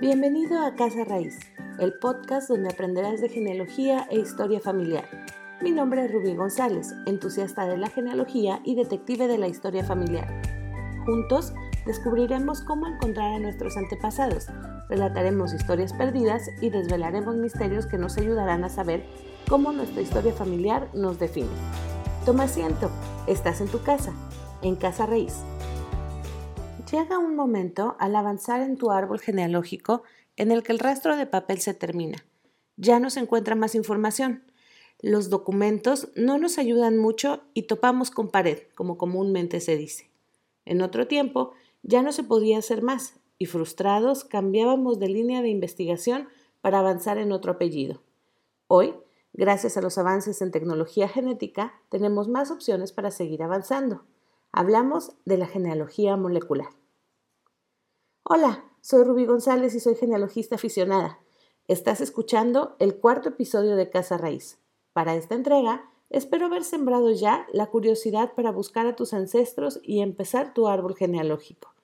Bienvenido 0.00 0.64
a 0.64 0.76
Casa 0.76 1.04
Raíz, 1.04 1.38
el 1.78 1.92
podcast 1.92 2.48
donde 2.48 2.70
aprenderás 2.70 3.20
de 3.20 3.28
genealogía 3.28 4.06
e 4.10 4.18
historia 4.18 4.58
familiar. 4.58 5.04
Mi 5.60 5.72
nombre 5.72 6.02
es 6.02 6.10
Rubí 6.10 6.34
González, 6.34 6.94
entusiasta 7.04 7.66
de 7.66 7.76
la 7.76 7.90
genealogía 7.90 8.62
y 8.64 8.76
detective 8.76 9.28
de 9.28 9.36
la 9.36 9.48
historia 9.48 9.84
familiar. 9.84 10.26
Juntos 11.04 11.52
descubriremos 11.84 12.62
cómo 12.62 12.86
encontrar 12.86 13.34
a 13.34 13.38
nuestros 13.40 13.76
antepasados, 13.76 14.46
relataremos 14.88 15.52
historias 15.52 15.92
perdidas 15.92 16.48
y 16.62 16.70
desvelaremos 16.70 17.36
misterios 17.36 17.84
que 17.84 17.98
nos 17.98 18.16
ayudarán 18.16 18.64
a 18.64 18.70
saber 18.70 19.04
cómo 19.50 19.70
nuestra 19.70 20.00
historia 20.00 20.32
familiar 20.32 20.88
nos 20.94 21.18
define. 21.18 21.50
Toma 22.24 22.44
asiento, 22.44 22.90
estás 23.26 23.60
en 23.60 23.68
tu 23.68 23.82
casa, 23.82 24.14
en 24.62 24.76
Casa 24.76 25.04
Raíz. 25.04 25.44
Llega 26.90 27.18
un 27.18 27.36
momento 27.36 27.94
al 28.00 28.16
avanzar 28.16 28.62
en 28.62 28.76
tu 28.76 28.90
árbol 28.90 29.20
genealógico 29.20 30.02
en 30.36 30.50
el 30.50 30.64
que 30.64 30.72
el 30.72 30.80
rastro 30.80 31.16
de 31.16 31.24
papel 31.24 31.60
se 31.60 31.72
termina. 31.72 32.24
Ya 32.76 32.98
no 32.98 33.10
se 33.10 33.20
encuentra 33.20 33.54
más 33.54 33.76
información. 33.76 34.42
Los 35.00 35.30
documentos 35.30 36.08
no 36.16 36.36
nos 36.38 36.58
ayudan 36.58 36.98
mucho 36.98 37.42
y 37.54 37.62
topamos 37.62 38.10
con 38.10 38.28
pared, 38.28 38.58
como 38.74 38.98
comúnmente 38.98 39.60
se 39.60 39.76
dice. 39.76 40.10
En 40.64 40.82
otro 40.82 41.06
tiempo 41.06 41.52
ya 41.84 42.02
no 42.02 42.10
se 42.10 42.24
podía 42.24 42.58
hacer 42.58 42.82
más 42.82 43.20
y 43.38 43.46
frustrados 43.46 44.24
cambiábamos 44.24 44.98
de 44.98 45.10
línea 45.10 45.42
de 45.42 45.48
investigación 45.48 46.28
para 46.60 46.80
avanzar 46.80 47.18
en 47.18 47.30
otro 47.30 47.52
apellido. 47.52 48.02
Hoy, 48.66 48.96
gracias 49.32 49.76
a 49.76 49.80
los 49.80 49.96
avances 49.96 50.42
en 50.42 50.50
tecnología 50.50 51.08
genética, 51.08 51.72
tenemos 51.88 52.26
más 52.26 52.50
opciones 52.50 52.90
para 52.90 53.12
seguir 53.12 53.44
avanzando. 53.44 54.02
Hablamos 54.50 55.12
de 55.24 55.38
la 55.38 55.46
genealogía 55.46 56.16
molecular. 56.16 56.79
Hola, 58.22 58.64
soy 58.82 59.02
Rubí 59.02 59.24
González 59.24 59.74
y 59.74 59.80
soy 59.80 59.94
genealogista 59.96 60.56
aficionada. 60.56 61.18
Estás 61.66 62.02
escuchando 62.02 62.76
el 62.78 62.96
cuarto 62.96 63.30
episodio 63.30 63.76
de 63.76 63.88
Casa 63.88 64.18
Raíz. 64.18 64.58
Para 64.92 65.16
esta 65.16 65.34
entrega, 65.34 65.90
espero 66.10 66.46
haber 66.46 66.62
sembrado 66.62 67.10
ya 67.12 67.46
la 67.52 67.68
curiosidad 67.68 68.34
para 68.34 68.52
buscar 68.52 68.86
a 68.86 68.94
tus 68.94 69.14
ancestros 69.14 69.80
y 69.82 70.00
empezar 70.00 70.52
tu 70.52 70.68
árbol 70.68 70.94
genealógico. 70.94 71.74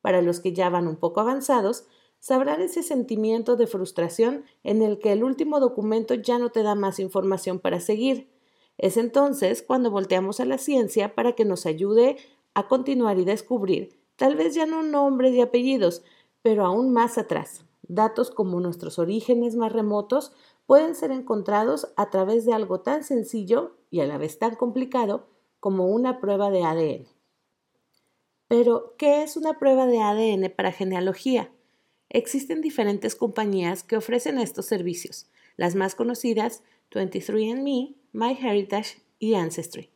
Para 0.00 0.22
los 0.22 0.40
que 0.40 0.54
ya 0.54 0.70
van 0.70 0.88
un 0.88 0.96
poco 0.96 1.20
avanzados, 1.20 1.84
sabrán 2.20 2.62
ese 2.62 2.82
sentimiento 2.82 3.56
de 3.56 3.66
frustración 3.66 4.44
en 4.64 4.82
el 4.82 4.98
que 4.98 5.12
el 5.12 5.22
último 5.22 5.60
documento 5.60 6.14
ya 6.14 6.38
no 6.38 6.50
te 6.50 6.62
da 6.62 6.74
más 6.74 6.98
información 6.98 7.60
para 7.60 7.80
seguir. 7.80 8.30
Es 8.78 8.96
entonces 8.96 9.62
cuando 9.62 9.90
volteamos 9.90 10.40
a 10.40 10.46
la 10.46 10.56
ciencia 10.56 11.14
para 11.14 11.34
que 11.34 11.44
nos 11.44 11.66
ayude 11.66 12.16
a 12.54 12.66
continuar 12.66 13.18
y 13.18 13.26
descubrir 13.26 13.95
Tal 14.16 14.34
vez 14.34 14.54
ya 14.54 14.66
no 14.66 14.82
nombres 14.82 15.34
y 15.34 15.40
apellidos, 15.40 16.02
pero 16.42 16.64
aún 16.64 16.92
más 16.92 17.18
atrás. 17.18 17.64
Datos 17.88 18.30
como 18.30 18.60
nuestros 18.60 18.98
orígenes 18.98 19.54
más 19.56 19.72
remotos 19.72 20.32
pueden 20.66 20.94
ser 20.94 21.12
encontrados 21.12 21.92
a 21.96 22.10
través 22.10 22.44
de 22.44 22.52
algo 22.52 22.80
tan 22.80 23.04
sencillo 23.04 23.76
y 23.90 24.00
a 24.00 24.06
la 24.06 24.18
vez 24.18 24.38
tan 24.38 24.56
complicado 24.56 25.28
como 25.60 25.86
una 25.86 26.20
prueba 26.20 26.50
de 26.50 26.64
ADN. 26.64 27.06
Pero, 28.48 28.94
¿qué 28.96 29.22
es 29.22 29.36
una 29.36 29.58
prueba 29.58 29.86
de 29.86 30.00
ADN 30.00 30.52
para 30.54 30.72
genealogía? 30.72 31.50
Existen 32.08 32.60
diferentes 32.60 33.16
compañías 33.16 33.82
que 33.82 33.96
ofrecen 33.96 34.38
estos 34.38 34.66
servicios, 34.66 35.26
las 35.56 35.74
más 35.74 35.94
conocidas 35.94 36.62
23andMe, 36.92 37.96
MyHeritage 38.12 39.02
y 39.18 39.34
Ancestry. 39.34 39.90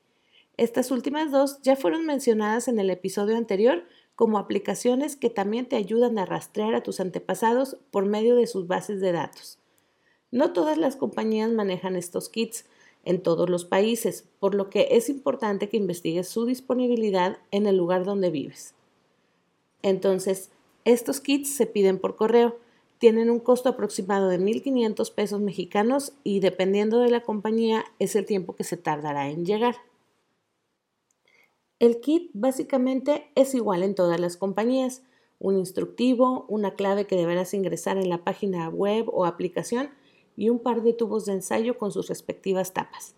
Estas 0.56 0.90
últimas 0.90 1.30
dos 1.30 1.62
ya 1.62 1.76
fueron 1.76 2.04
mencionadas 2.04 2.68
en 2.68 2.78
el 2.78 2.90
episodio 2.90 3.36
anterior 3.36 3.84
como 4.20 4.36
aplicaciones 4.36 5.16
que 5.16 5.30
también 5.30 5.64
te 5.64 5.76
ayudan 5.76 6.18
a 6.18 6.26
rastrear 6.26 6.74
a 6.74 6.82
tus 6.82 7.00
antepasados 7.00 7.78
por 7.90 8.04
medio 8.04 8.36
de 8.36 8.46
sus 8.46 8.66
bases 8.66 9.00
de 9.00 9.12
datos. 9.12 9.58
No 10.30 10.52
todas 10.52 10.76
las 10.76 10.96
compañías 10.96 11.50
manejan 11.50 11.96
estos 11.96 12.28
kits 12.28 12.66
en 13.06 13.22
todos 13.22 13.48
los 13.48 13.64
países, 13.64 14.26
por 14.38 14.54
lo 14.54 14.68
que 14.68 14.88
es 14.90 15.08
importante 15.08 15.70
que 15.70 15.78
investigues 15.78 16.28
su 16.28 16.44
disponibilidad 16.44 17.38
en 17.50 17.66
el 17.66 17.78
lugar 17.78 18.04
donde 18.04 18.28
vives. 18.28 18.74
Entonces, 19.80 20.50
estos 20.84 21.22
kits 21.22 21.48
se 21.48 21.64
piden 21.64 21.98
por 21.98 22.16
correo, 22.16 22.58
tienen 22.98 23.30
un 23.30 23.40
costo 23.40 23.70
aproximado 23.70 24.28
de 24.28 24.38
1.500 24.38 25.14
pesos 25.14 25.40
mexicanos 25.40 26.12
y 26.24 26.40
dependiendo 26.40 27.00
de 27.00 27.08
la 27.08 27.22
compañía 27.22 27.86
es 27.98 28.14
el 28.16 28.26
tiempo 28.26 28.54
que 28.54 28.64
se 28.64 28.76
tardará 28.76 29.30
en 29.30 29.46
llegar. 29.46 29.76
El 31.80 32.00
kit 32.00 32.30
básicamente 32.34 33.32
es 33.34 33.54
igual 33.54 33.82
en 33.82 33.94
todas 33.94 34.20
las 34.20 34.36
compañías. 34.36 35.02
Un 35.38 35.56
instructivo, 35.56 36.44
una 36.46 36.74
clave 36.74 37.06
que 37.06 37.16
deberás 37.16 37.54
ingresar 37.54 37.96
en 37.96 38.10
la 38.10 38.22
página 38.22 38.68
web 38.68 39.06
o 39.10 39.24
aplicación 39.24 39.88
y 40.36 40.50
un 40.50 40.58
par 40.58 40.82
de 40.82 40.92
tubos 40.92 41.24
de 41.24 41.32
ensayo 41.32 41.78
con 41.78 41.90
sus 41.90 42.08
respectivas 42.08 42.74
tapas. 42.74 43.14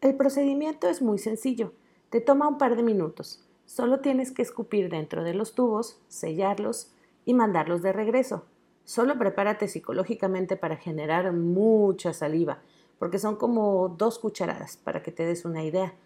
El 0.00 0.14
procedimiento 0.14 0.88
es 0.88 1.02
muy 1.02 1.18
sencillo. 1.18 1.72
Te 2.08 2.20
toma 2.20 2.46
un 2.46 2.56
par 2.56 2.76
de 2.76 2.84
minutos. 2.84 3.44
Solo 3.66 3.98
tienes 3.98 4.30
que 4.30 4.42
escupir 4.42 4.88
dentro 4.88 5.24
de 5.24 5.34
los 5.34 5.56
tubos, 5.56 6.00
sellarlos 6.06 6.92
y 7.24 7.34
mandarlos 7.34 7.82
de 7.82 7.92
regreso. 7.92 8.44
Solo 8.84 9.18
prepárate 9.18 9.66
psicológicamente 9.66 10.56
para 10.56 10.76
generar 10.76 11.32
mucha 11.32 12.12
saliva, 12.12 12.62
porque 13.00 13.18
son 13.18 13.34
como 13.34 13.88
dos 13.88 14.20
cucharadas, 14.20 14.76
para 14.76 15.02
que 15.02 15.10
te 15.10 15.26
des 15.26 15.44
una 15.44 15.64
idea. 15.64 15.96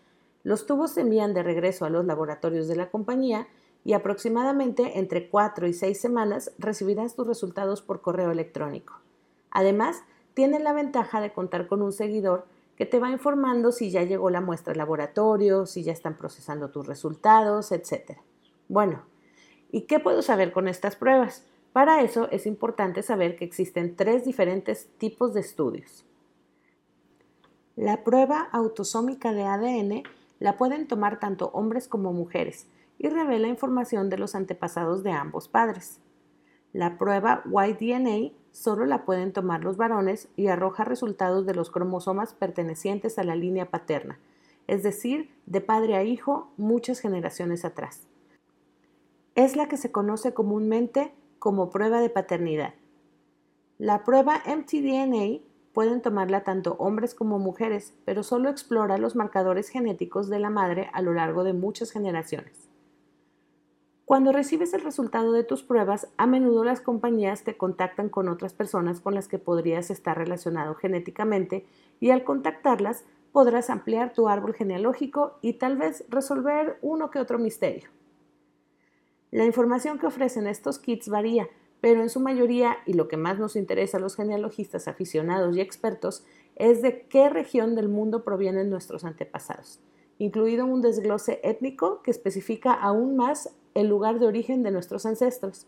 Los 0.44 0.66
tubos 0.66 0.93
se 0.93 1.00
envían 1.00 1.34
de 1.34 1.43
regreso 1.43 1.87
a 1.87 1.91
los 1.91 2.05
laboratorios 2.05 2.69
de 2.69 2.77
la 2.77 2.91
compañía 2.91 3.49
y 3.82 3.94
aproximadamente 3.94 4.99
entre 4.99 5.28
4 5.28 5.66
y 5.66 5.72
6 5.72 5.99
semanas 5.99 6.53
recibirás 6.59 7.16
tus 7.16 7.27
resultados 7.27 7.82
por 7.82 8.03
correo 8.03 8.31
electrónico. 8.31 9.00
Además, 9.50 10.03
tienen 10.34 10.62
la 10.62 10.75
ventaja 10.75 11.21
de 11.21 11.32
contar 11.32 11.66
con 11.66 11.81
un 11.81 11.93
seguidor 11.93 12.47
que 12.77 12.87
te 12.87 12.99
va 12.99 13.10
informando 13.10 13.72
si 13.72 13.91
ya 13.91 14.03
llegó 14.03 14.31
la 14.31 14.41
muestra 14.41 14.72
al 14.72 14.78
laboratorio, 14.78 15.65
si 15.65 15.82
ya 15.82 15.93
están 15.93 16.16
procesando 16.16 16.71
tus 16.71 16.87
resultados, 16.87 17.72
etc. 17.72 18.19
Bueno, 18.69 19.03
¿y 19.71 19.82
qué 19.82 19.99
puedo 19.99 20.22
saber 20.22 20.53
con 20.53 20.69
estas 20.69 20.97
pruebas? 20.97 21.47
Para 21.72 22.03
eso 22.03 22.28
es 22.31 22.47
importante 22.47 23.03
saber 23.03 23.37
que 23.37 23.44
existen 23.44 23.97
tres 23.97 24.25
diferentes 24.25 24.88
tipos 24.99 25.34
de 25.34 25.41
estudios. 25.41 26.05
La 27.76 28.05
prueba 28.05 28.49
autosómica 28.53 29.32
de 29.32 29.43
ADN 29.44 30.03
la 30.39 30.56
pueden 30.56 30.87
tomar 30.87 31.21
tanto 31.21 31.50
hombres 31.53 31.89
como 31.89 32.12
mujeres 32.12 32.67
y 32.99 33.09
revela 33.09 33.49
información 33.49 34.11
de 34.11 34.19
los 34.19 34.34
antepasados 34.34 35.03
de 35.03 35.12
ambos 35.12 35.49
padres. 35.49 36.00
La 36.72 36.99
prueba 36.99 37.43
Y-DNA 37.47 38.33
solo 38.50 38.87
la 38.87 39.05
pueden 39.05 39.33
tomar 39.33 39.62
los 39.62 39.77
varones 39.77 40.28
y 40.37 40.49
arroja 40.49 40.84
resultados 40.84 41.47
de 41.47 41.55
los 41.55 41.71
cromosomas 41.71 42.34
pertenecientes 42.34 43.19
a 43.19 43.25
la 43.25 43.37
línea 43.37 43.71
paterna, 43.71 44.19
es 44.67 44.83
decir, 44.83 45.31
de 45.47 45.61
padre 45.61 45.97
a 45.97 46.05
hijo 46.05 46.53
muchas 46.56 47.00
generaciones 47.00 47.65
atrás. 47.65 48.06
Es 49.34 49.56
la 49.56 49.69
que 49.69 49.77
se 49.77 49.93
conoce 49.93 50.34
comúnmente 50.34 51.12
como 51.39 51.71
prueba 51.71 52.00
de 52.00 52.11
paternidad. 52.11 52.75
La 53.78 54.05
prueba 54.05 54.41
mtDNA 54.47 55.41
Pueden 55.75 56.03
tomarla 56.03 56.45
tanto 56.45 56.77
hombres 56.79 57.15
como 57.15 57.41
mujeres, 57.41 57.95
pero 58.05 58.23
solo 58.23 58.49
explora 58.49 58.97
los 58.97 59.17
marcadores 59.17 59.69
genéticos 59.69 60.29
de 60.29 60.39
la 60.39 60.49
madre 60.49 60.89
a 60.93 61.03
lo 61.03 61.12
largo 61.12 61.43
de 61.43 61.53
muchas 61.53 61.91
generaciones. 61.91 62.71
Cuando 64.05 64.31
recibes 64.31 64.73
el 64.73 64.83
resultado 64.83 65.33
de 65.33 65.43
tus 65.43 65.65
pruebas, 65.65 66.07
a 66.17 66.27
menudo 66.27 66.62
las 66.62 66.81
compañías 66.81 67.43
te 67.43 67.57
contactan 67.57 68.09
con 68.09 68.29
otras 68.29 68.55
personas 68.55 69.01
con 69.01 69.15
las 69.15 69.27
que 69.27 69.41
podrías 69.41 69.91
estar 69.91 70.17
relacionado 70.17 70.77
genéticamente 70.77 71.67
y 71.99 72.11
al 72.11 72.23
contactarlas 72.23 73.05
podrás 73.32 73.69
ampliar 73.69 74.12
tu 74.12 74.29
árbol 74.29 74.55
genealógico 74.55 75.38
y 75.43 75.55
tal 75.55 75.76
vez 75.76 76.05
resolver 76.09 76.79
uno 76.82 77.11
que 77.11 77.19
otro 77.19 77.41
misterio. 77.41 77.88
La 79.32 79.44
información 79.44 79.99
que 79.99 80.06
ofrecen 80.06 80.47
estos 80.47 80.79
kits 80.79 81.09
varía, 81.09 81.49
pero 81.85 82.01
en 82.01 82.09
su 82.09 82.19
mayoría, 82.19 82.79
y 82.87 82.95
lo 82.95 83.09
que 83.09 83.19
más 83.19 83.39
nos 83.39 83.57
interesa 83.57 83.99
a 83.99 84.01
los 84.01 84.17
genealogistas 84.17 84.89
aficionados 84.89 85.55
y 85.55 85.61
expertos, 85.61 86.25
es 86.57 86.81
de 86.81 87.03
qué 87.03 87.29
región 87.29 87.75
del 87.75 87.91
mundo 87.91 88.25
provienen 88.25 88.71
nuestros 88.71 89.05
antepasados, 89.05 89.81
incluido 90.19 90.65
un 90.65 90.81
desglose 90.81 91.41
étnico 91.43 92.01
que 92.01 92.11
especifica 92.11 92.73
aún 92.73 93.17
más 93.17 93.55
el 93.75 93.89
lugar 93.89 94.19
de 94.19 94.27
origen 94.27 94.63
de 94.63 94.71
nuestros 94.71 95.05
ancestros. 95.05 95.67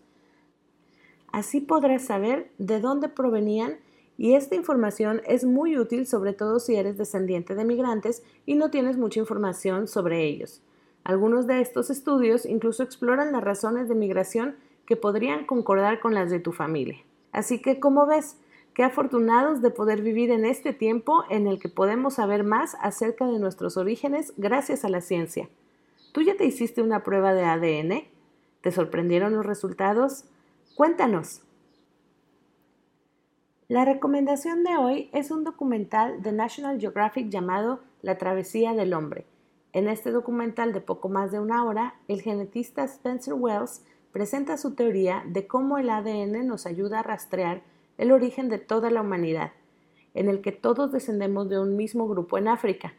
Así 1.32 1.60
podrás 1.60 2.06
saber 2.06 2.50
de 2.56 2.80
dónde 2.80 3.10
provenían 3.10 3.76
y 4.16 4.36
esta 4.36 4.54
información 4.54 5.20
es 5.26 5.44
muy 5.44 5.76
útil 5.76 6.06
sobre 6.06 6.32
todo 6.32 6.60
si 6.60 6.76
eres 6.76 6.96
descendiente 6.96 7.54
de 7.54 7.66
migrantes 7.66 8.22
y 8.46 8.54
no 8.54 8.70
tienes 8.70 8.96
mucha 8.96 9.20
información 9.20 9.86
sobre 9.86 10.24
ellos. 10.24 10.62
Algunos 11.04 11.46
de 11.46 11.60
estos 11.60 11.90
estudios 11.90 12.46
incluso 12.46 12.82
exploran 12.82 13.32
las 13.32 13.44
razones 13.44 13.90
de 13.90 13.94
migración 13.94 14.56
que 14.86 14.96
podrían 14.96 15.46
concordar 15.46 16.00
con 16.00 16.14
las 16.14 16.30
de 16.30 16.40
tu 16.40 16.52
familia. 16.52 16.98
Así 17.32 17.60
que, 17.60 17.80
¿cómo 17.80 18.06
ves? 18.06 18.38
Qué 18.72 18.84
afortunados 18.84 19.62
de 19.62 19.70
poder 19.70 20.02
vivir 20.02 20.30
en 20.30 20.44
este 20.44 20.72
tiempo 20.72 21.24
en 21.30 21.46
el 21.46 21.58
que 21.58 21.68
podemos 21.68 22.14
saber 22.14 22.44
más 22.44 22.76
acerca 22.80 23.26
de 23.26 23.38
nuestros 23.38 23.76
orígenes 23.76 24.32
gracias 24.36 24.84
a 24.84 24.88
la 24.88 25.00
ciencia. 25.00 25.48
¿Tú 26.12 26.22
ya 26.22 26.36
te 26.36 26.44
hiciste 26.44 26.82
una 26.82 27.02
prueba 27.02 27.34
de 27.34 27.44
ADN? 27.44 28.04
¿Te 28.60 28.70
sorprendieron 28.72 29.34
los 29.34 29.44
resultados? 29.44 30.24
Cuéntanos. 30.74 31.42
La 33.68 33.84
recomendación 33.84 34.62
de 34.62 34.76
hoy 34.76 35.10
es 35.12 35.30
un 35.30 35.42
documental 35.42 36.22
de 36.22 36.32
National 36.32 36.78
Geographic 36.80 37.28
llamado 37.30 37.80
La 38.00 38.16
travesía 38.16 38.74
del 38.74 38.94
hombre. 38.94 39.26
En 39.72 39.88
este 39.88 40.10
documental 40.10 40.72
de 40.72 40.80
poco 40.80 41.08
más 41.08 41.32
de 41.32 41.40
una 41.40 41.64
hora, 41.64 41.94
el 42.08 42.22
genetista 42.22 42.84
Spencer 42.84 43.34
Wells 43.34 43.82
presenta 44.16 44.56
su 44.56 44.72
teoría 44.74 45.22
de 45.26 45.46
cómo 45.46 45.76
el 45.76 45.90
ADN 45.90 46.46
nos 46.46 46.64
ayuda 46.64 47.00
a 47.00 47.02
rastrear 47.02 47.60
el 47.98 48.12
origen 48.12 48.48
de 48.48 48.56
toda 48.56 48.90
la 48.90 49.02
humanidad, 49.02 49.52
en 50.14 50.30
el 50.30 50.40
que 50.40 50.52
todos 50.52 50.90
descendemos 50.90 51.50
de 51.50 51.60
un 51.60 51.76
mismo 51.76 52.08
grupo 52.08 52.38
en 52.38 52.48
África. 52.48 52.94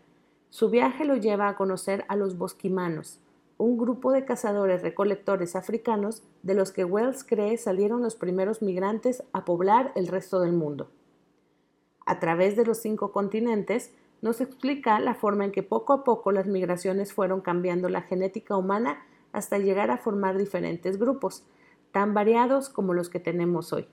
Su 0.52 0.70
viaje 0.70 1.06
lo 1.06 1.16
lleva 1.16 1.48
a 1.48 1.56
conocer 1.56 2.06
a 2.08 2.16
los 2.16 2.38
bosquimanos, 2.38 3.20
un 3.58 3.80
grupo 3.80 4.12
de 4.12 4.26
cazadores 4.26 4.84
recolectores 4.84 5.56
africanos 5.56 6.22
de 6.44 6.54
los 6.54 6.72
que 6.72 6.86
Wells 6.86 7.24
cree 7.24 7.58
salieron 7.58 8.04
los 8.04 8.16
primeros 8.16 8.62
migrantes 8.62 9.24
a 9.34 9.44
poblar 9.44 9.94
el 9.96 10.06
resto 10.06 10.40
del 10.40 10.54
mundo. 10.54 10.92
A 12.06 12.20
través 12.20 12.56
de 12.56 12.64
los 12.64 12.78
cinco 12.78 13.12
continentes, 13.12 13.92
nos 14.22 14.40
explica 14.40 15.00
la 15.00 15.16
forma 15.16 15.46
en 15.46 15.52
que 15.52 15.64
poco 15.64 15.94
a 15.94 16.04
poco 16.04 16.32
las 16.32 16.46
migraciones 16.46 17.12
fueron 17.12 17.42
cambiando 17.42 17.90
la 17.90 18.04
genética 18.04 18.56
humana 18.56 19.00
hasta 19.32 19.58
llegar 19.58 19.92
a 19.92 19.98
formar 19.98 20.38
diferentes 20.38 20.98
grupos, 20.98 21.46
tan 21.92 22.14
variados 22.14 22.70
como 22.70 22.94
los 22.94 23.10
que 23.10 23.20
tenemos 23.20 23.74
hoy. 23.74 23.88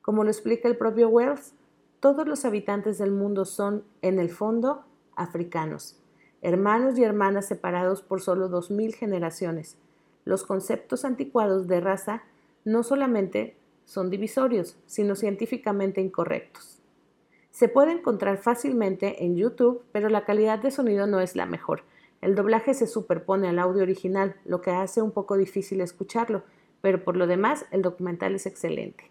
Como 0.00 0.24
lo 0.24 0.30
explica 0.30 0.68
el 0.68 0.76
propio 0.76 1.08
Wells, 1.08 1.54
todos 2.00 2.26
los 2.26 2.44
habitantes 2.44 2.98
del 2.98 3.12
mundo 3.12 3.44
son, 3.44 3.84
en 4.02 4.18
el 4.18 4.30
fondo, 4.30 4.84
africanos, 5.14 6.00
hermanos 6.42 6.98
y 6.98 7.04
hermanas 7.04 7.46
separados 7.46 8.02
por 8.02 8.20
solo 8.20 8.48
dos 8.48 8.70
mil 8.70 8.94
generaciones. 8.94 9.78
Los 10.24 10.44
conceptos 10.44 11.04
anticuados 11.04 11.68
de 11.68 11.80
raza 11.80 12.24
no 12.64 12.82
solamente 12.82 13.56
son 13.84 14.10
divisorios, 14.10 14.76
sino 14.86 15.14
científicamente 15.14 16.00
incorrectos. 16.00 16.80
Se 17.50 17.68
puede 17.68 17.92
encontrar 17.92 18.38
fácilmente 18.38 19.24
en 19.24 19.36
YouTube, 19.36 19.84
pero 19.92 20.08
la 20.08 20.24
calidad 20.24 20.58
de 20.58 20.70
sonido 20.70 21.06
no 21.06 21.20
es 21.20 21.36
la 21.36 21.46
mejor. 21.46 21.84
El 22.22 22.36
doblaje 22.36 22.72
se 22.72 22.86
superpone 22.86 23.48
al 23.48 23.58
audio 23.58 23.82
original, 23.82 24.36
lo 24.44 24.62
que 24.62 24.70
hace 24.70 25.02
un 25.02 25.10
poco 25.10 25.36
difícil 25.36 25.80
escucharlo, 25.80 26.44
pero 26.80 27.02
por 27.02 27.16
lo 27.16 27.26
demás 27.26 27.66
el 27.72 27.82
documental 27.82 28.36
es 28.36 28.46
excelente. 28.46 29.10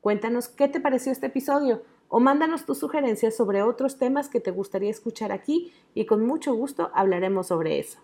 Cuéntanos 0.01 0.49
qué 0.49 0.69
te 0.69 0.81
pareció 0.81 1.13
este 1.13 1.27
episodio 1.27 1.83
o 2.09 2.19
mándanos 2.21 2.65
tus 2.67 2.79
sugerencias 2.79 3.37
sobre 3.37 3.63
otros 3.63 3.99
temas 3.99 4.29
que 4.29 4.41
te 4.41 4.51
gustaría 4.51 4.91
escuchar 4.91 5.33
aquí 5.33 5.73
y 5.95 6.07
con 6.07 6.27
mucho 6.27 6.55
gusto 6.55 6.91
hablaremos 6.95 7.49
sobre 7.49 7.79
eso. 7.79 7.99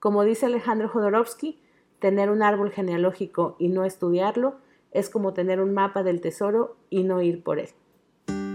Como 0.00 0.24
dice 0.24 0.46
Alejandro 0.46 0.88
Jodorowsky, 0.88 1.60
tener 1.98 2.30
un 2.30 2.42
árbol 2.42 2.70
genealógico 2.70 3.56
y 3.58 3.68
no 3.68 3.84
estudiarlo 3.84 4.56
es 4.90 5.10
como 5.10 5.32
tener 5.32 5.60
un 5.60 5.74
mapa 5.74 6.02
del 6.02 6.20
tesoro 6.20 6.76
y 6.90 7.04
no 7.04 7.22
ir 7.22 7.42
por 7.42 7.58
él. 7.58 7.68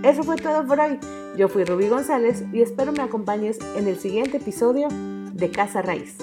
Eso 0.04 0.24
fue 0.24 0.36
todo 0.36 0.66
por 0.66 0.80
hoy. 0.80 1.00
Yo 1.38 1.48
fui 1.48 1.64
Rubí 1.64 1.88
González 1.88 2.44
y 2.52 2.62
espero 2.62 2.92
me 2.92 3.04
acompañes 3.04 3.60
en 3.78 3.88
el 3.88 4.00
siguiente 4.00 4.38
episodio 4.38 4.88
de 4.90 5.52
Casa 5.52 5.82
Raíz. 5.84 6.18